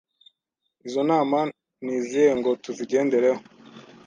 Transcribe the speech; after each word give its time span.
Izo 0.87 1.01
nama 1.11 1.39
ni 1.83 1.91
izihe 1.99 2.29
ngo 2.39 2.49
tuzigendereho 2.63 3.39